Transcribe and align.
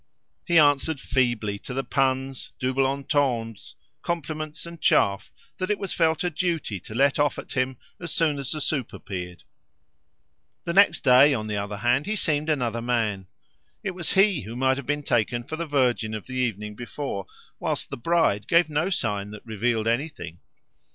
He 0.47 0.57
answered 0.57 0.99
feebly 0.99 1.59
to 1.59 1.75
the 1.75 1.83
puns, 1.83 2.51
doubles 2.59 2.87
entendres, 2.87 3.75
compliments, 4.01 4.65
and 4.65 4.81
chaff 4.81 5.31
that 5.59 5.69
it 5.69 5.77
was 5.77 5.93
felt 5.93 6.23
a 6.23 6.31
duty 6.31 6.79
to 6.79 6.95
let 6.95 7.19
off 7.19 7.37
at 7.37 7.51
him 7.51 7.77
as 7.99 8.11
soon 8.11 8.39
as 8.39 8.49
the 8.51 8.61
soup 8.61 8.93
appeared. 8.93 9.43
Double 10.65 10.65
meanings. 10.65 10.65
The 10.65 10.73
next 10.73 11.01
day, 11.03 11.35
on 11.35 11.45
the 11.45 11.57
other 11.57 11.77
hand, 11.77 12.07
he 12.07 12.15
seemed 12.15 12.49
another 12.49 12.81
man. 12.81 13.27
It 13.83 13.91
was 13.91 14.13
he 14.13 14.41
who 14.41 14.55
might 14.55 14.69
rather 14.69 14.79
have 14.79 14.87
been 14.87 15.03
taken 15.03 15.43
for 15.43 15.55
the 15.55 15.67
virgin 15.67 16.15
of 16.15 16.25
the 16.25 16.33
evening 16.33 16.73
before, 16.73 17.27
whilst 17.59 17.91
the 17.91 17.95
bride 17.97 18.47
gave 18.47 18.71
no 18.71 18.89
sign 18.89 19.29
that 19.29 19.45
revealed 19.45 19.85
anything. 19.87 20.39